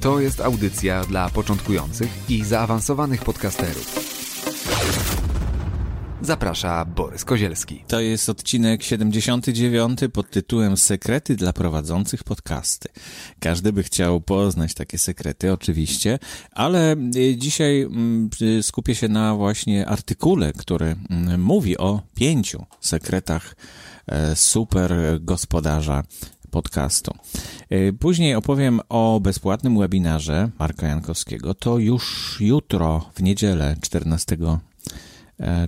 [0.00, 4.08] To jest audycja dla początkujących i zaawansowanych podcasterów.
[6.22, 7.84] Zaprasza Borys Kozielski.
[7.88, 12.88] To jest odcinek 79 pod tytułem Sekrety dla prowadzących podcasty.
[13.40, 16.18] Każdy by chciał poznać takie sekrety, oczywiście,
[16.52, 18.30] ale y, dzisiaj mm,
[18.62, 23.56] skupię się na właśnie artykule, który mm, mówi o pięciu sekretach
[24.06, 26.02] e, super gospodarza
[26.50, 27.14] podcastu.
[27.72, 31.54] Y, później opowiem o bezpłatnym webinarze Marka Jankowskiego.
[31.54, 34.36] To już jutro, w niedzielę 14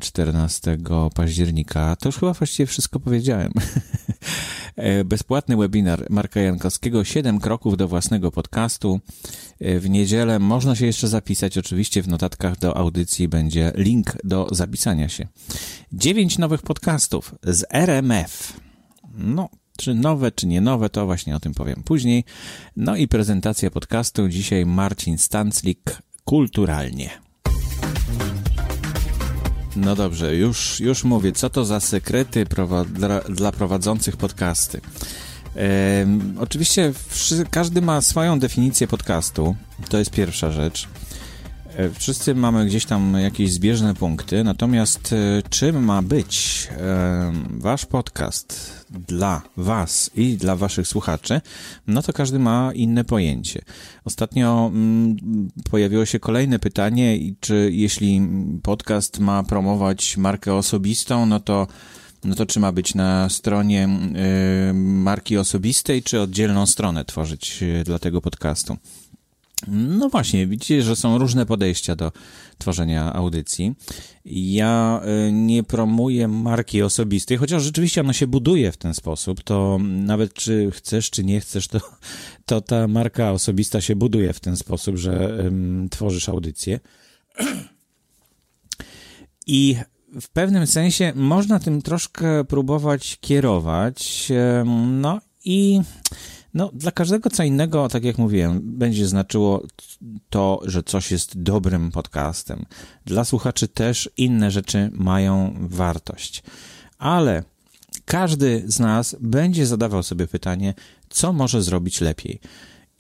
[0.01, 0.79] 14
[1.15, 1.97] października.
[1.97, 3.53] To już chyba właściwie wszystko powiedziałem.
[4.77, 9.01] E, bezpłatny webinar Marka Jankowskiego, 7 kroków do własnego podcastu.
[9.61, 11.59] E, w niedzielę można się jeszcze zapisać.
[11.59, 15.29] Oczywiście w notatkach do audycji będzie link do zapisania się.
[15.93, 18.61] 9 nowych podcastów z RMF.
[19.15, 19.49] No,
[19.81, 22.25] czy nowe, czy nie nowe, to właśnie o tym powiem później.
[22.77, 24.29] No i prezentacja podcastu.
[24.29, 27.11] Dzisiaj Marcin Stanclik kulturalnie.
[29.77, 32.47] No dobrze, już, już mówię, co to za sekrety
[32.93, 34.81] dla, dla prowadzących podcasty.
[36.39, 36.93] Oczywiście
[37.51, 39.57] każdy ma swoją definicję podcastu,
[39.89, 40.89] to jest pierwsza rzecz.
[41.77, 47.87] E, wszyscy mamy gdzieś tam jakieś zbieżne punkty, natomiast e, czym ma być e, wasz
[47.87, 48.73] podcast
[49.09, 51.41] dla was i dla waszych słuchaczy,
[51.87, 53.63] no to każdy ma inne pojęcie.
[54.05, 55.17] Ostatnio mm,
[55.71, 58.23] pojawiło się kolejne pytanie, czy jeśli
[58.63, 61.67] podcast ma promować markę osobistą, no to
[62.25, 63.89] no to czy ma być na stronie
[64.71, 68.77] y, marki osobistej, czy oddzielną stronę tworzyć dla tego podcastu?
[69.69, 72.13] No właśnie, widzicie, że są różne podejścia do
[72.59, 73.75] tworzenia audycji.
[74.25, 79.79] Ja y, nie promuję marki osobistej, chociaż rzeczywiście ona się buduje w ten sposób, to
[79.83, 81.81] nawet czy chcesz, czy nie chcesz, to,
[82.47, 86.81] to ta marka osobista się buduje w ten sposób, że um, tworzysz audycję.
[89.47, 89.77] I
[90.21, 94.29] w pewnym sensie można tym troszkę próbować kierować,
[94.87, 95.81] no i
[96.55, 99.63] no, dla każdego co innego, tak jak mówiłem, będzie znaczyło
[100.31, 102.67] to, że coś jest dobrym podcastem.
[103.05, 106.43] Dla słuchaczy też inne rzeczy mają wartość.
[106.99, 107.45] Ale
[108.05, 110.75] każdy z nas będzie zadawał sobie pytanie,
[111.09, 112.41] co może zrobić lepiej.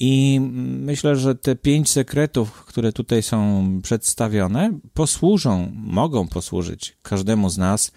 [0.02, 0.40] I
[0.80, 7.92] myślę, że te pięć sekretów, które tutaj są przedstawione, posłużą, mogą posłużyć każdemu z nas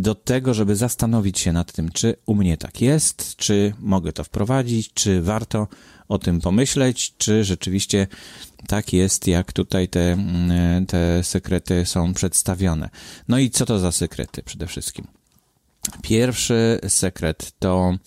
[0.00, 4.24] do tego, żeby zastanowić się nad tym, czy u mnie tak jest, czy mogę to
[4.24, 5.68] wprowadzić, czy warto
[6.08, 8.06] o tym pomyśleć, czy rzeczywiście
[8.66, 12.90] tak jest, jak tutaj te, mm, te sekrety są przedstawione.
[13.28, 15.06] No i co to za sekrety przede wszystkim?
[16.02, 17.98] Pierwszy sekret to,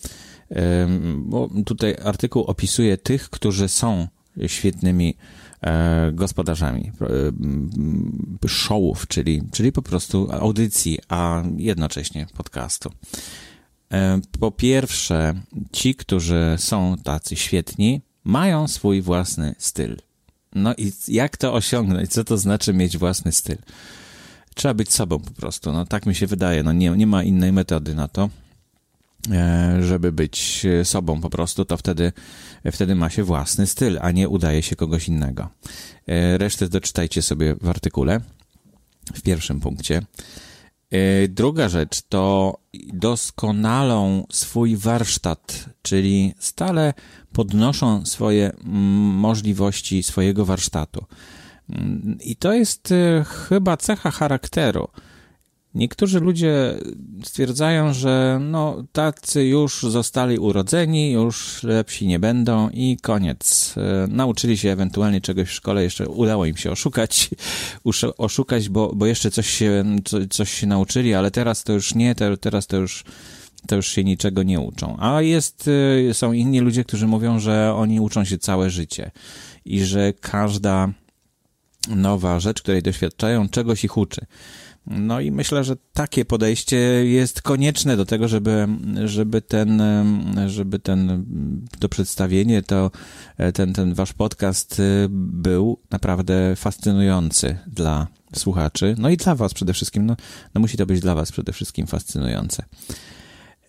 [1.16, 4.08] bo tutaj artykuł opisuje tych, którzy są
[4.46, 5.16] świetnymi
[6.12, 6.92] gospodarzami
[8.44, 12.90] e, showów, czyli, czyli po prostu audycji, a jednocześnie podcastu.
[13.92, 15.34] E, po pierwsze,
[15.72, 19.96] ci, którzy są tacy świetni, mają swój własny styl.
[20.54, 22.10] No i jak to osiągnąć?
[22.10, 23.58] Co to znaczy mieć własny styl?
[24.54, 25.72] Trzeba być sobą po prostu.
[25.72, 26.62] No tak mi się wydaje.
[26.62, 28.30] No nie, nie ma innej metody na to.
[29.32, 32.12] E, żeby być sobą po prostu, to wtedy,
[32.72, 35.48] wtedy ma się własny styl, a nie udaje się kogoś innego.
[36.06, 38.20] E, resztę doczytajcie sobie w artykule
[39.14, 40.02] w pierwszym punkcie.
[40.90, 42.56] E, druga rzecz to
[42.92, 46.94] doskonalą swój warsztat, czyli stale
[47.32, 51.04] podnoszą swoje możliwości swojego warsztatu.
[51.68, 52.94] Mm, I to jest
[53.48, 54.88] chyba cecha charakteru
[55.74, 56.74] Niektórzy ludzie
[57.24, 63.74] stwierdzają, że no, tacy już zostali urodzeni, już lepsi nie będą i koniec.
[63.76, 67.30] E, nauczyli się ewentualnie czegoś w szkole, jeszcze udało im się oszukać,
[68.18, 69.84] oszukać, bo, bo jeszcze coś się,
[70.30, 73.04] coś się nauczyli, ale teraz to już nie, teraz to już,
[73.66, 74.96] to już się niczego nie uczą.
[75.00, 75.70] A jest,
[76.10, 79.10] e, są inni ludzie, którzy mówią, że oni uczą się całe życie
[79.64, 80.92] i że każda
[81.88, 84.26] nowa rzecz, której doświadczają, czegoś ich uczy.
[84.86, 88.68] No i myślę, że takie podejście jest konieczne do tego, żeby,
[89.04, 89.82] żeby ten,
[90.46, 91.24] żeby ten,
[91.78, 92.90] to przedstawienie, to,
[93.54, 98.06] ten, ten wasz podcast był naprawdę fascynujący dla
[98.36, 100.16] słuchaczy, no i dla was przede wszystkim, no,
[100.54, 102.64] no musi to być dla was przede wszystkim fascynujące.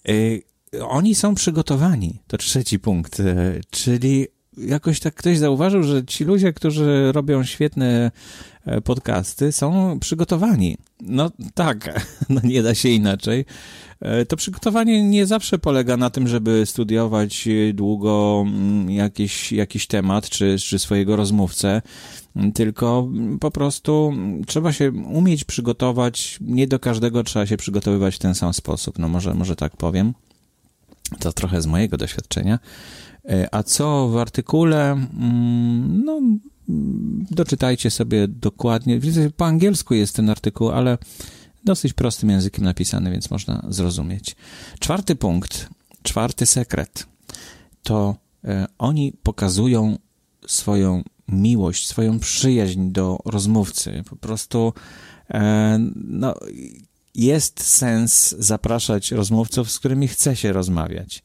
[0.10, 0.44] Y,
[0.88, 4.28] oni są przygotowani, to trzeci punkt, y, czyli
[4.58, 8.12] jakoś tak ktoś zauważył, że ci ludzie, którzy robią świetne
[8.66, 10.78] e, podcasty, są przygotowani.
[11.02, 13.46] No tak, no nie da się inaczej.
[14.00, 20.30] E, to przygotowanie nie zawsze polega na tym, żeby studiować długo mm, jakiś, jakiś temat
[20.30, 21.82] czy, czy swojego rozmówcę,
[22.54, 23.10] tylko
[23.40, 24.14] po prostu
[24.48, 26.38] trzeba się umieć przygotować.
[26.42, 29.00] Nie do każdego trzeba się przygotowywać w ten sam sposób.
[29.00, 30.14] No może, może tak powiem.
[31.20, 32.60] To trochę z mojego doświadczenia.
[33.30, 34.92] E, a co w artykule?
[34.92, 36.22] Mm, no,
[37.32, 39.00] doczytajcie sobie dokładnie.
[39.38, 40.98] Po angielsku jest ten artykuł, ale
[41.64, 44.36] dosyć prostym językiem napisany, więc można zrozumieć.
[44.80, 45.70] Czwarty punkt,
[46.04, 47.06] czwarty sekret
[47.84, 49.98] to e, oni pokazują
[50.48, 54.04] swoją miłość, swoją przyjaźń do rozmówcy.
[54.10, 54.74] Po prostu
[55.30, 56.36] e, no,
[57.16, 61.24] jest sens zapraszać rozmówców, z którymi chce się rozmawiać.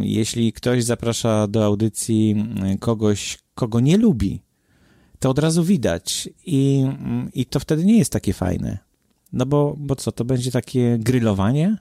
[0.00, 4.42] Jeśli ktoś zaprasza do audycji mm, kogoś, kogo nie lubi,
[5.18, 8.78] to od razu widać i, mm, i to wtedy nie jest takie fajne.
[9.32, 11.76] No bo, bo co, to będzie takie grillowanie?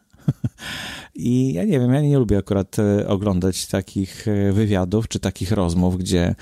[1.15, 5.51] I ja nie wiem, ja nie lubię akurat e, oglądać takich e, wywiadów czy takich
[5.51, 6.35] rozmów, gdzie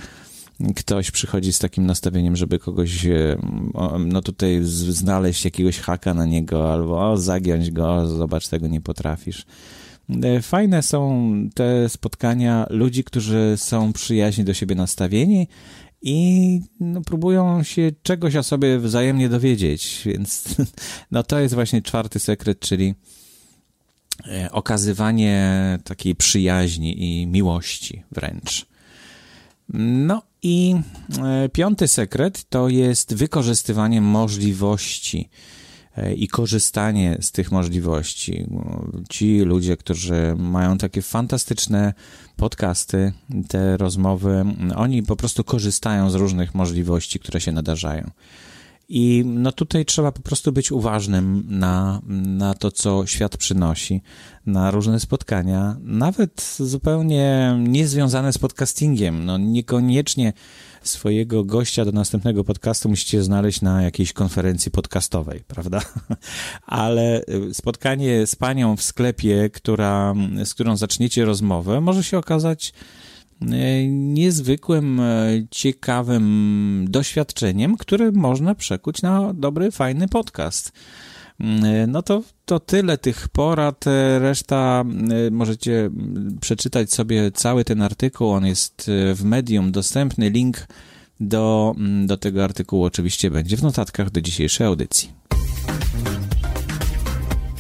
[0.75, 3.37] ktoś przychodzi z takim nastawieniem, żeby kogoś, e,
[3.99, 9.45] no tutaj znaleźć jakiegoś haka na niego, albo o, zagiąć go, zobacz, tego nie potrafisz.
[10.23, 15.47] E, fajne są te spotkania ludzi, którzy są przyjaźni do siebie nastawieni
[16.01, 20.43] i no, próbują się czegoś o sobie wzajemnie dowiedzieć, więc
[21.11, 22.95] no to jest właśnie czwarty sekret, czyli
[24.27, 28.65] e, okazywanie takiej przyjaźni i miłości wręcz.
[29.73, 30.75] No i
[31.23, 35.29] e, piąty sekret to jest wykorzystywanie możliwości
[35.99, 38.47] E, i korzystanie z tych możliwości.
[39.09, 41.93] Ci ludzie, którzy mają takie fantastyczne
[42.35, 43.13] podcasty,
[43.47, 44.45] te rozmowy,
[44.75, 48.11] oni po prostu korzystają z różnych możliwości, które się nadarzają.
[48.91, 54.01] I no tutaj trzeba po prostu być uważnym na, na to, co świat przynosi,
[54.45, 59.25] na różne spotkania, nawet zupełnie niezwiązane z podcastingiem.
[59.25, 60.33] No niekoniecznie
[60.83, 65.81] swojego gościa do następnego podcastu musicie znaleźć na jakiejś konferencji podcastowej, prawda?
[66.65, 70.13] Ale y, spotkanie z panią w sklepie, która,
[70.43, 72.73] z którą zaczniecie rozmowę, może się okazać
[73.89, 80.71] niezwykłym, y, ciekawym doświadczeniem, które można przekuć na dobry, fajny podcast.
[81.87, 83.85] No to, to tyle tych porad.
[84.19, 84.83] Reszta
[85.31, 85.89] możecie
[86.41, 88.29] przeczytać sobie cały ten artykuł.
[88.29, 90.29] On jest w medium dostępny.
[90.29, 90.67] Link
[91.19, 91.75] do,
[92.05, 95.18] do tego artykułu oczywiście będzie w notatkach do dzisiejszej audycji.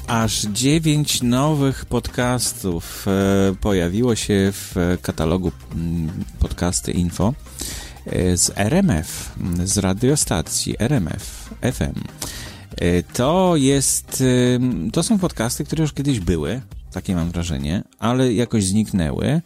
[0.09, 5.51] Aż dziewięć nowych podcastów e, pojawiło się w katalogu
[6.39, 7.33] podcasty info
[8.05, 12.03] e, z RMF, z radiostacji RMF FM.
[12.75, 14.23] E, to jest,
[14.93, 16.61] to są podcasty, które już kiedyś były,
[16.91, 19.41] takie mam wrażenie, ale jakoś zniknęły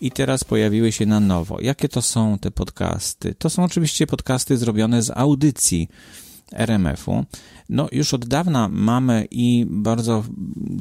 [0.00, 1.60] i teraz pojawiły się na nowo.
[1.60, 3.34] Jakie to są te podcasty?
[3.38, 5.88] To są oczywiście podcasty zrobione z audycji
[6.54, 7.24] RMF-u.
[7.68, 10.24] No, już od dawna mamy i bardzo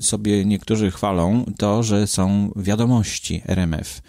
[0.02, 4.02] sobie niektórzy chwalą to, że są wiadomości RMF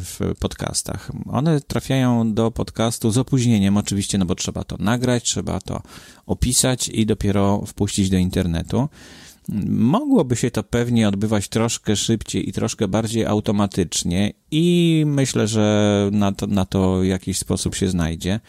[0.00, 1.10] w podcastach.
[1.26, 5.82] One trafiają do podcastu z opóźnieniem, oczywiście, no bo trzeba to nagrać, trzeba to
[6.26, 8.88] opisać i dopiero wpuścić do internetu.
[9.68, 16.32] Mogłoby się to pewnie odbywać troszkę szybciej i troszkę bardziej automatycznie, i myślę, że na
[16.32, 18.40] to, na to jakiś sposób się znajdzie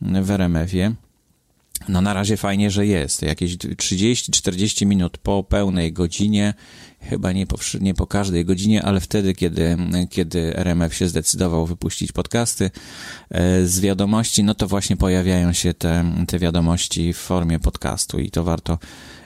[0.00, 0.94] w RMF-ie.
[1.88, 3.22] No na razie fajnie, że jest.
[3.22, 6.54] Jakieś 30-40 minut po pełnej godzinie,
[7.00, 9.76] chyba nie po, nie po każdej godzinie, ale wtedy, kiedy,
[10.10, 12.70] kiedy RMF się zdecydował wypuścić podcasty
[13.30, 18.30] e, z wiadomości, no to właśnie pojawiają się te, te wiadomości w formie podcastu i
[18.30, 18.78] to warto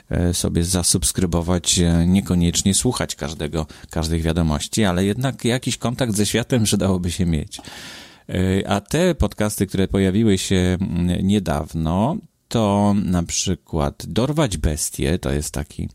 [0.09, 6.63] e, sobie zasubskrybować, e, niekoniecznie słuchać każdego, każdych wiadomości, ale jednak jakiś kontakt ze światem
[6.63, 7.61] przydałoby się mieć.
[8.67, 10.77] A te podcasty, które pojawiły się
[11.23, 12.17] niedawno,
[12.51, 15.89] to na przykład Dorwać Bestie, to jest taki,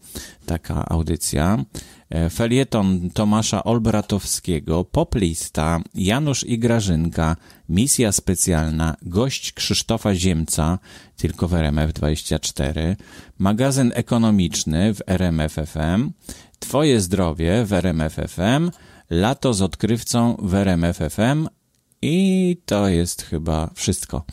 [0.46, 1.64] taka audycja,
[2.10, 7.36] e, felieton Tomasza Olbratowskiego, Poplista, Janusz i Grażynka,
[7.68, 10.78] Misja Specjalna, Gość Krzysztofa Ziemca,
[11.16, 12.96] tylko w RMF24,
[13.38, 16.10] Magazyn Ekonomiczny w RMFFM,
[16.58, 18.70] Twoje Zdrowie w RMFFM,
[19.10, 21.48] Lato z odkrywcą w RMFFM,
[22.02, 24.24] i to jest chyba wszystko.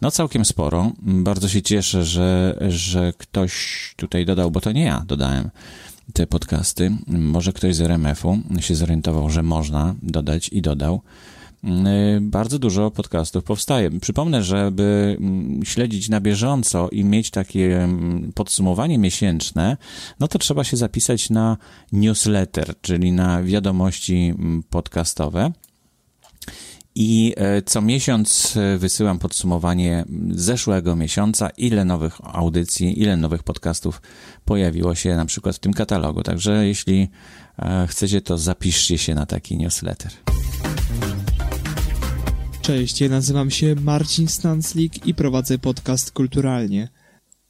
[0.00, 0.92] No całkiem sporo.
[1.02, 5.50] Bardzo się cieszę, że, że ktoś tutaj dodał, bo to nie ja dodałem
[6.12, 6.92] te podcasty.
[7.06, 11.00] Może ktoś z RMF-u się zorientował, że można dodać i dodał.
[12.20, 14.00] Bardzo dużo podcastów powstaje.
[14.00, 15.18] Przypomnę, żeby
[15.64, 17.88] śledzić na bieżąco i mieć takie
[18.34, 19.76] podsumowanie miesięczne,
[20.20, 21.56] no to trzeba się zapisać na
[21.92, 24.34] newsletter, czyli na wiadomości
[24.70, 25.52] podcastowe.
[26.98, 34.02] I e, co miesiąc e, wysyłam podsumowanie zeszłego miesiąca, ile nowych audycji, ile nowych podcastów
[34.44, 36.22] pojawiło się na przykład w tym katalogu.
[36.22, 37.08] Także jeśli
[37.58, 40.12] e, chcecie, to zapiszcie się na taki newsletter.
[42.62, 46.88] Cześć, ja nazywam się Marcin Stanslik i prowadzę podcast Kulturalnie.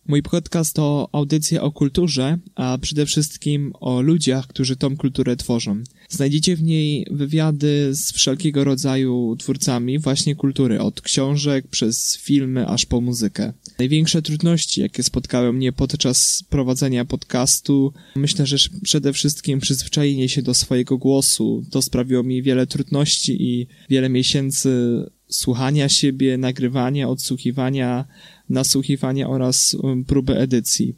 [0.09, 5.83] Mój podcast to audycja o kulturze, a przede wszystkim o ludziach, którzy tą kulturę tworzą.
[6.09, 12.87] Znajdziecie w niej wywiady z wszelkiego rodzaju twórcami właśnie kultury, od książek przez filmy aż
[12.87, 13.53] po muzykę.
[13.79, 20.55] Największe trudności, jakie spotkały mnie podczas prowadzenia podcastu, myślę, że przede wszystkim przyzwyczajenie się do
[20.55, 21.65] swojego głosu.
[21.71, 24.71] To sprawiło mi wiele trudności i wiele miesięcy
[25.29, 28.05] słuchania siebie, nagrywania, odsłuchiwania,
[28.49, 30.95] nasłuchiwania oraz um, próby edycji.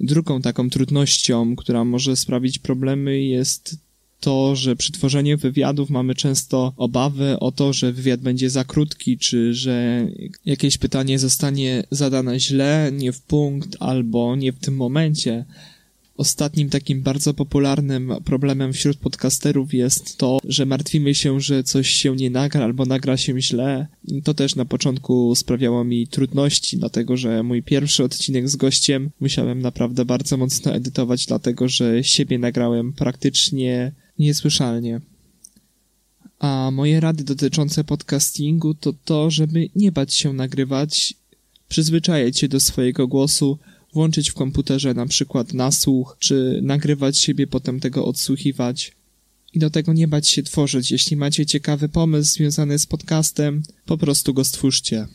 [0.00, 3.76] Drugą taką trudnością, która może sprawić problemy, jest
[4.20, 9.18] to, że przy tworzeniu wywiadów mamy często obawy o to, że wywiad będzie za krótki,
[9.18, 10.06] czy że
[10.44, 15.44] jakieś pytanie zostanie zadane źle, nie w punkt, albo nie w tym momencie.
[16.20, 22.16] Ostatnim takim bardzo popularnym problemem wśród podcasterów jest to, że martwimy się, że coś się
[22.16, 23.86] nie nagra albo nagra się źle.
[24.24, 29.62] To też na początku sprawiało mi trudności, dlatego że mój pierwszy odcinek z gościem musiałem
[29.62, 35.00] naprawdę bardzo mocno edytować, dlatego że siebie nagrałem praktycznie niesłyszalnie.
[36.38, 41.14] A moje rady dotyczące podcastingu to to, żeby nie bać się nagrywać,
[41.68, 43.58] przyzwyczajać się do swojego głosu,
[43.92, 48.92] włączyć w komputerze na przykład nasłuch, czy nagrywać siebie, potem tego odsłuchiwać.
[49.54, 50.90] I do tego nie bać się tworzyć.
[50.90, 55.06] Jeśli macie ciekawy pomysł związany z podcastem, po prostu go stwórzcie.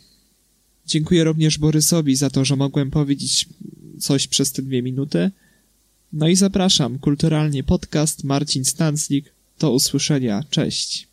[0.88, 3.50] Dziękuję również Borysowi za to, że mogłem powiedzieć
[4.00, 5.32] coś przez te dwie minuty.
[6.14, 9.36] No i zapraszam, kulturalnie podcast Marcin Stanclik.
[9.60, 10.44] Do usłyszenia.
[10.50, 11.08] Cześć.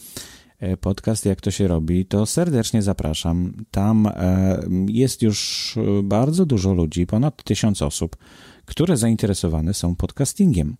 [0.80, 3.52] podcast Jak to się robi, to serdecznie zapraszam.
[3.70, 8.16] Tam e, jest już bardzo dużo ludzi, ponad tysiąc osób,
[8.64, 10.76] które zainteresowane są podcastingiem.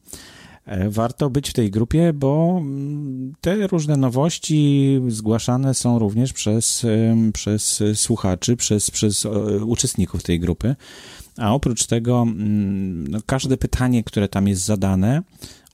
[0.65, 6.87] E, warto być w tej grupie, bo mm, te różne nowości zgłaszane są również przez,
[7.33, 9.27] przez słuchaczy, przez, przez
[9.67, 10.77] uczestników tej grupy.
[11.37, 15.23] A oprócz tego, mm, no, każde pytanie, które tam jest zadane,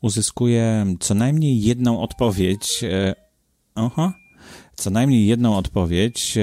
[0.02, 2.84] uzyskuje co najmniej jedną odpowiedź
[3.74, 4.12] Aha.
[4.76, 6.42] Co najmniej jedną odpowiedź, e,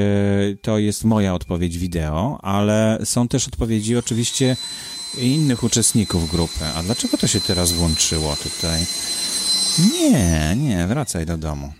[0.61, 4.57] to jest moja odpowiedź wideo, ale są też odpowiedzi oczywiście
[5.17, 6.65] innych uczestników grupy.
[6.75, 8.85] A dlaczego to się teraz włączyło tutaj?
[9.93, 11.73] Nie, nie, wracaj do domu.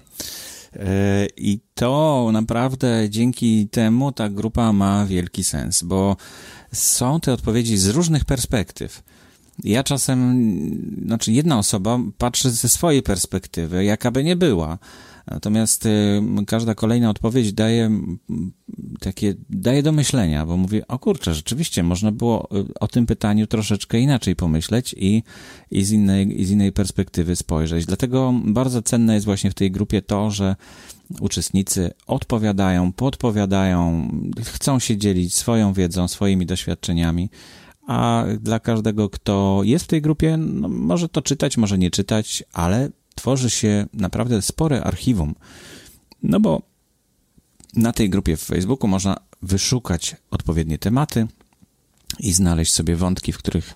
[0.76, 6.18] E, I to naprawdę dzięki temu ta grupa ma wielki sens, bo
[6.74, 9.04] są te odpowiedzi z różnych perspektyw.
[9.64, 10.40] Ja czasem,
[11.06, 14.78] znaczy jedna osoba patrzy ze swojej perspektywy, jaka by nie była
[15.32, 17.92] Natomiast y, każda kolejna odpowiedź daje
[19.00, 23.48] takie, daje do myślenia, bo mówię, o kurczę, rzeczywiście można było y, o tym pytaniu
[23.48, 25.24] troszeczkę inaczej pomyśleć i,
[25.72, 27.86] i, z, innej, i z innej perspektywy spojrzeć.
[27.86, 30.56] Dlatego bardzo cenne jest właśnie w tej grupie to, że
[31.20, 34.12] uczestnicy odpowiadają, podpowiadają,
[34.44, 37.30] chcą się dzielić swoją wiedzą, swoimi doświadczeniami,
[37.88, 42.44] a dla każdego, kto jest w tej grupie, no, może to czytać, może nie czytać,
[42.54, 45.36] ale tworzy się naprawdę spore archiwum.
[46.24, 46.62] No bo
[47.76, 51.28] na tej grupie w Facebooku można wyszukać odpowiednie tematy
[52.20, 53.76] i znaleźć sobie wątki, w których